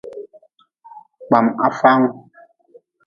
[1.25, 2.11] Kpam hafaangu.